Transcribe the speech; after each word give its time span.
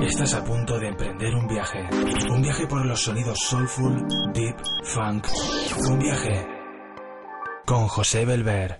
Estás 0.00 0.34
a 0.34 0.44
punto 0.44 0.78
de 0.78 0.88
emprender 0.88 1.34
un 1.34 1.46
viaje. 1.46 1.88
Un 2.30 2.42
viaje 2.42 2.66
por 2.66 2.84
los 2.84 3.00
sonidos 3.00 3.38
soulful, 3.38 4.06
deep, 4.32 4.56
funk. 4.84 5.26
Un 5.88 5.98
viaje 5.98 6.46
con 7.66 7.88
José 7.88 8.24
Belver. 8.24 8.78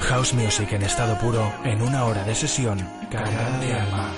House 0.00 0.34
Music 0.34 0.72
en 0.72 0.82
estado 0.82 1.18
puro 1.18 1.52
en 1.64 1.82
una 1.82 2.04
hora 2.04 2.24
de 2.24 2.34
sesión 2.34 2.78
cargada 3.10 3.58
de 3.58 3.72
alma. 3.72 4.12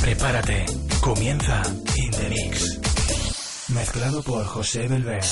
Prepárate, 0.00 0.66
comienza 1.00 1.62
In 1.96 2.10
The 2.10 2.28
Mix. 2.28 3.70
Mezclado 3.70 4.22
por 4.22 4.44
José 4.44 4.88
Belver. 4.88 5.22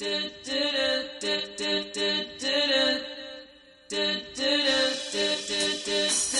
El 0.00 0.32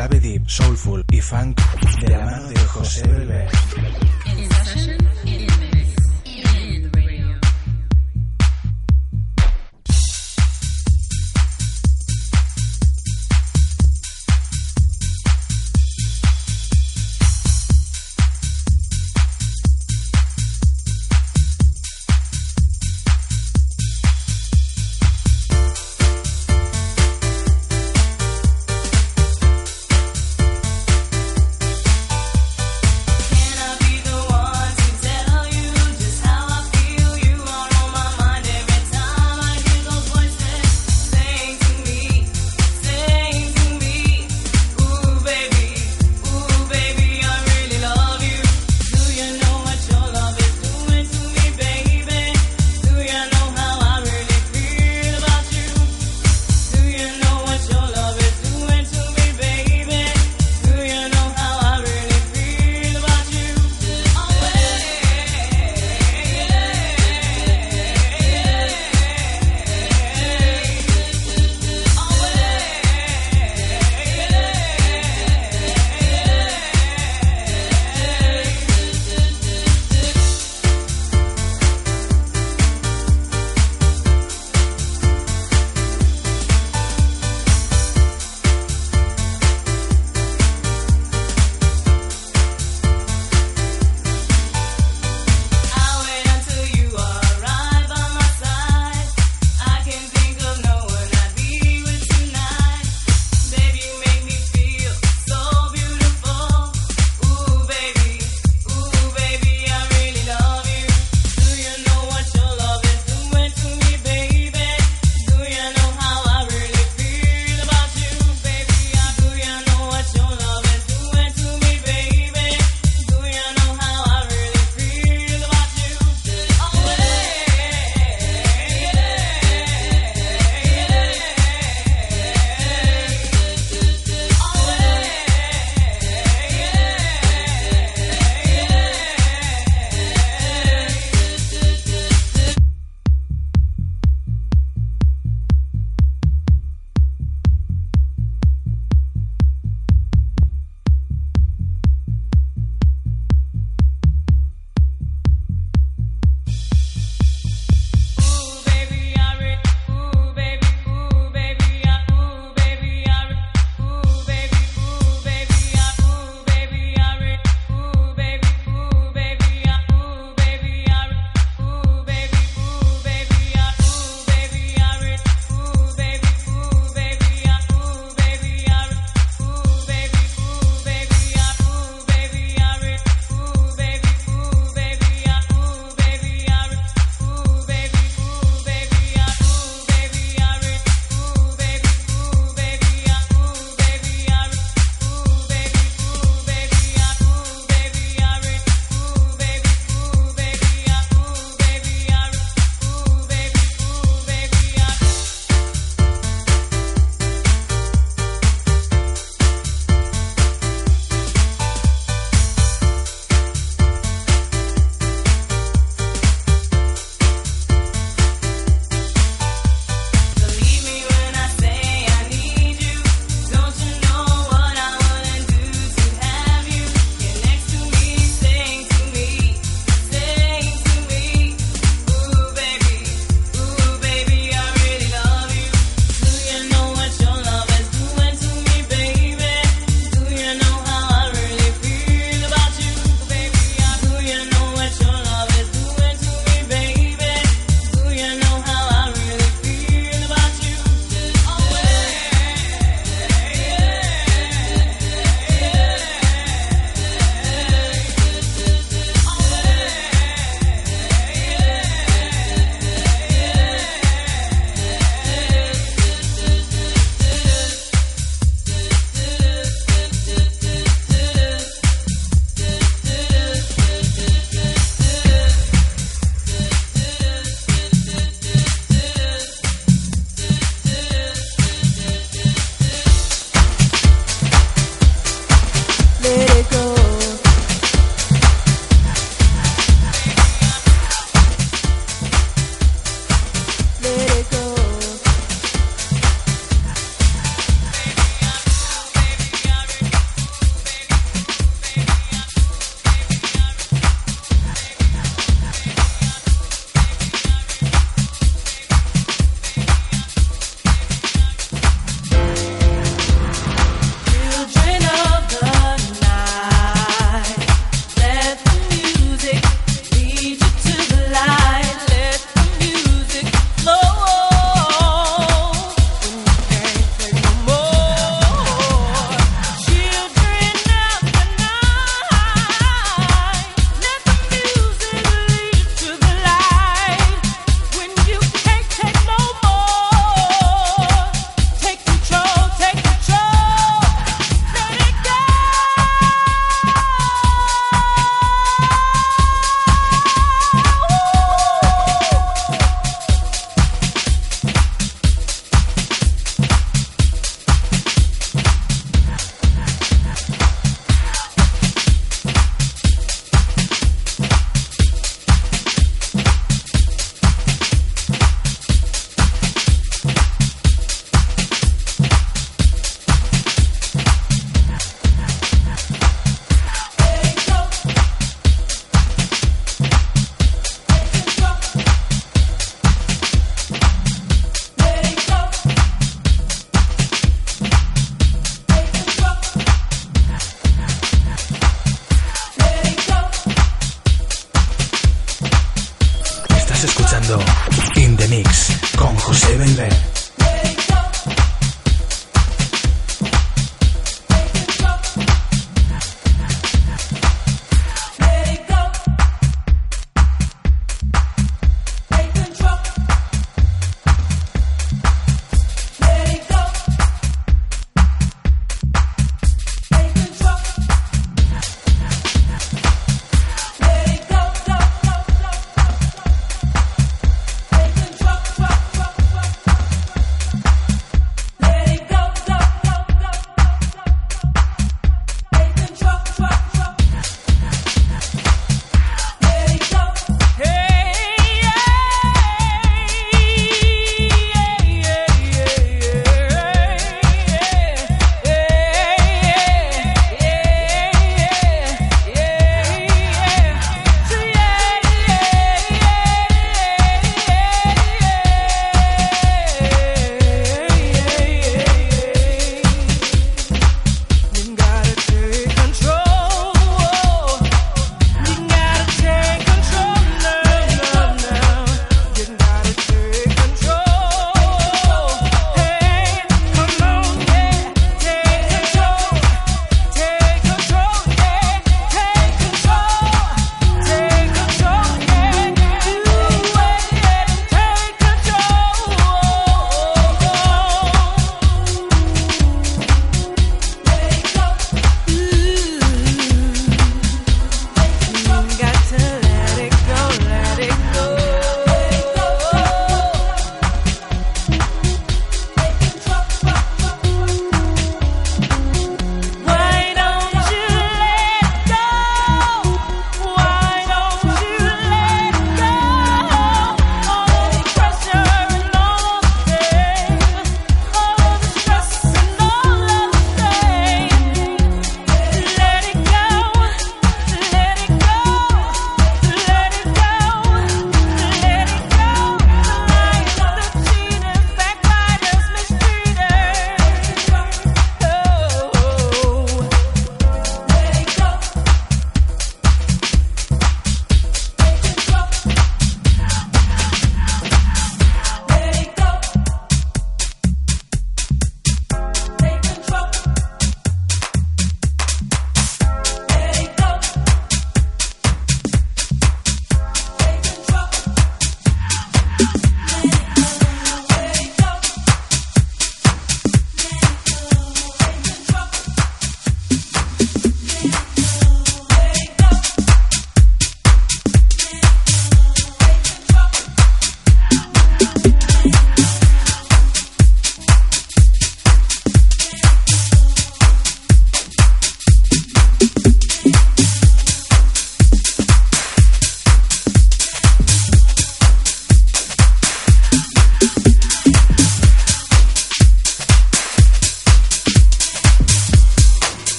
clave 0.00 0.20
deep, 0.20 0.48
soulful 0.48 1.04
y 1.10 1.20
funk 1.20 1.60
de 2.00 2.08
la 2.08 2.24
mano 2.24 2.48
de 2.48 2.58
José 2.60 3.06
Belver. 3.06 3.50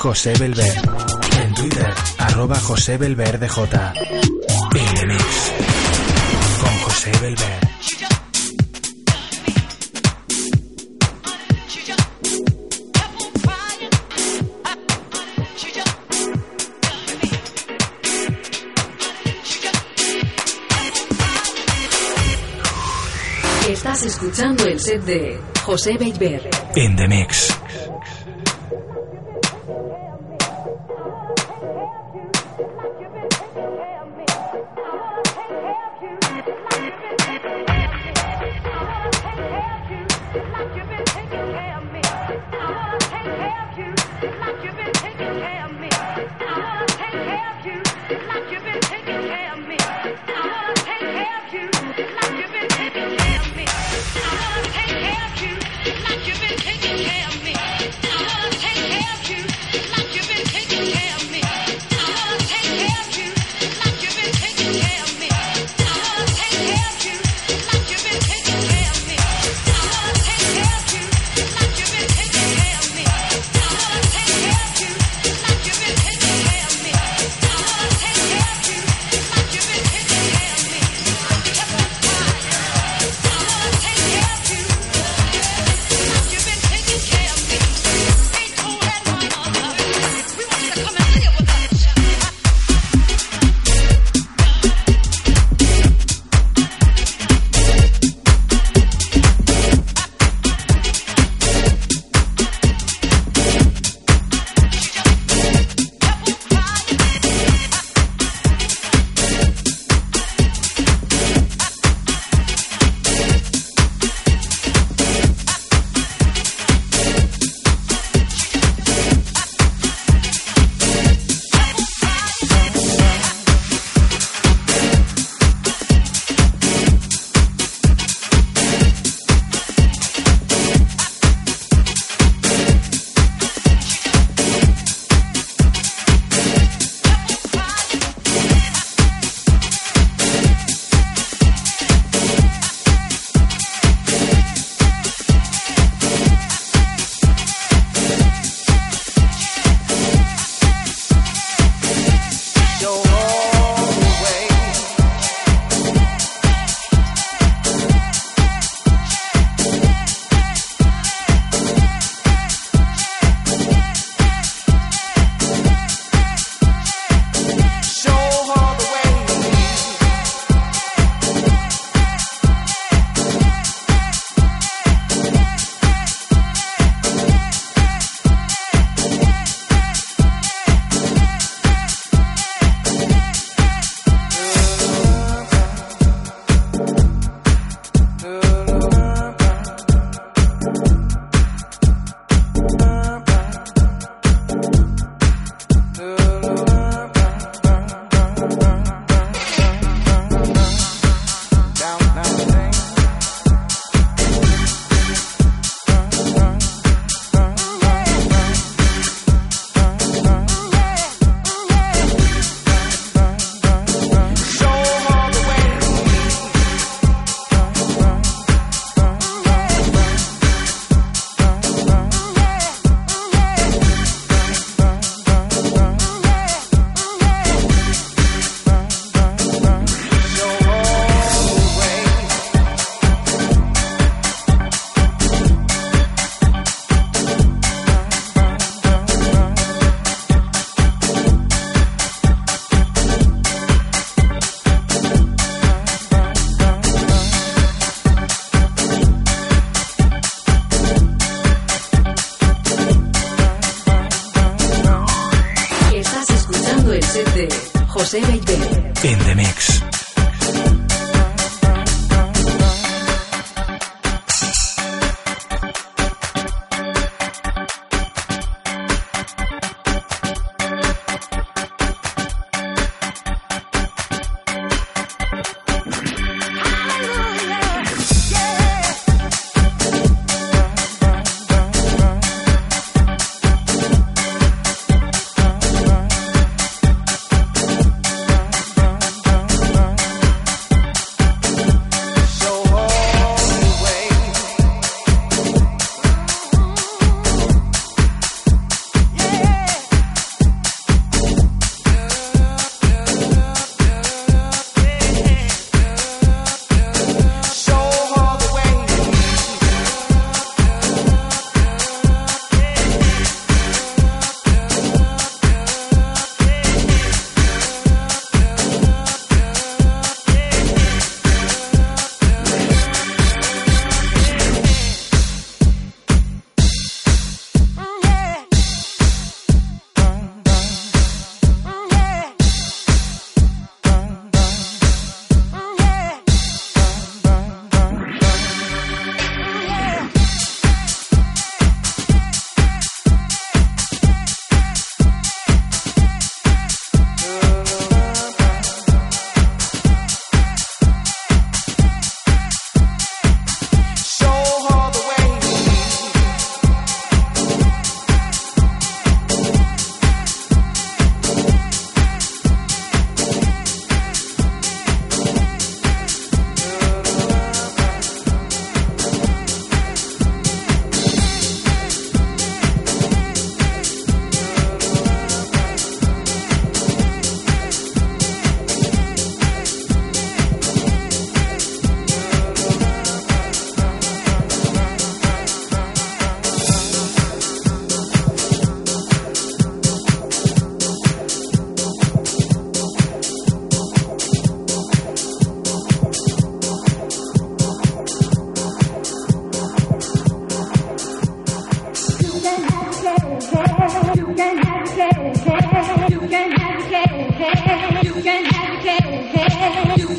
José 0.00 0.32
Belver. 0.38 0.80
En 1.42 1.54
Twitter 1.54 1.94
arroba 2.16 2.58
José 2.58 2.96
Belver 2.96 3.38
DJ. 3.38 3.92
Mix 4.72 5.52
con 6.58 6.78
José 6.84 7.12
Belver. 7.20 7.60
Estás 23.68 24.02
escuchando 24.04 24.64
el 24.64 24.80
set 24.80 25.02
de 25.04 25.38
José 25.62 25.98
Beitber. 25.98 26.48
In 26.74 26.96
the 26.96 27.06
Mix. 27.06 27.39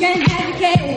can 0.02 0.20
educate. 0.20 0.91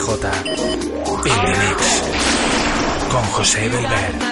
DJ. 0.00 0.24
In. 1.24 1.40
Con 3.10 3.22
José 3.32 3.68
Belver. 3.68 4.29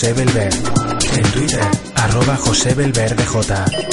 José 0.00 0.14
Belver. 0.14 0.48
En 0.48 1.32
Twitter, 1.32 1.60
arroba 1.94 2.34
José. 3.26 3.89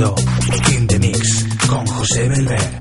escuchando 0.00 0.14
In 0.72 0.86
the 0.86 0.98
Mix 0.98 1.46
con 1.68 1.86
José 1.86 2.28
Belver. 2.28 2.79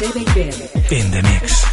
Beiber. 0.00 0.90
In 0.90 1.10
the 1.10 1.22
mix. 1.22 1.69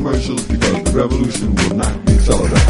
commercials 0.00 0.42
because 0.48 0.82
the 0.84 0.92
revolution 0.92 1.54
will 1.56 1.76
not 1.76 2.06
be 2.06 2.16
televised. 2.16 2.69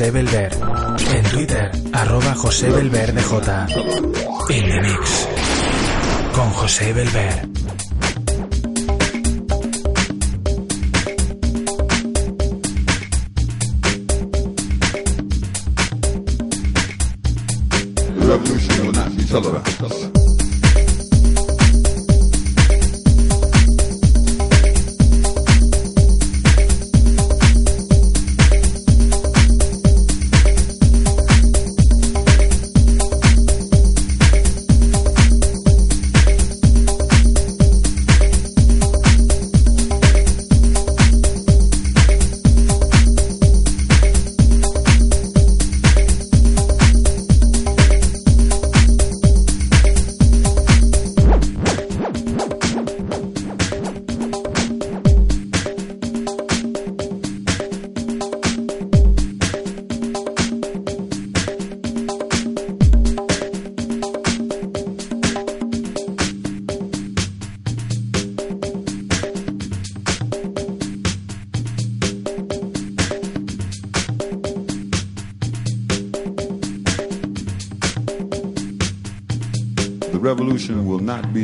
José 0.00 0.10
Belver. 0.10 0.49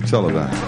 Sullivan. 0.06 0.65